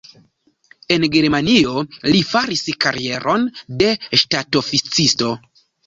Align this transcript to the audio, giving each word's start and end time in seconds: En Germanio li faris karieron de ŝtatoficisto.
En 0.95 1.05
Germanio 1.15 1.75
li 2.09 2.23
faris 2.31 2.65
karieron 2.87 3.49
de 3.85 3.95
ŝtatoficisto. 4.25 5.35